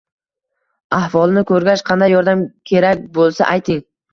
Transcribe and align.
Ahvolini 0.99 1.45
koʻrgach 1.51 1.85
qanday 1.91 2.11
yordam 2.15 2.45
kerak 2.73 3.07
boʻlsa, 3.21 3.51
ayting 3.55 3.89